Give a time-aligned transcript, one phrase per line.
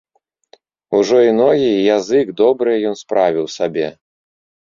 [0.99, 3.87] Ужо і ногі, і язык добрыя ён справіў сабе.